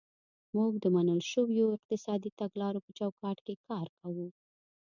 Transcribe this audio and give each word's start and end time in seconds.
موږ 0.55 0.71
د 0.83 0.85
منل 0.95 1.21
شویو 1.31 1.75
اقتصادي 1.77 2.31
تګلارو 2.39 2.83
په 2.85 2.91
چوکاټ 2.97 3.37
کې 3.45 3.53
کار 3.67 3.87
کوو. 3.99 4.27